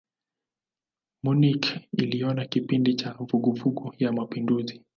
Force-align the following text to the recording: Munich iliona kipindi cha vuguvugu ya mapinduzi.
Munich 1.23 1.79
iliona 1.97 2.45
kipindi 2.45 2.93
cha 2.95 3.13
vuguvugu 3.13 3.93
ya 3.97 4.11
mapinduzi. 4.13 4.83